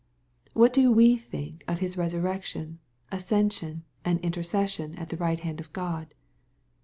[0.53, 2.79] What do we think of His resurrection,
[3.11, 6.15] ascension, and intercession at the right hand of God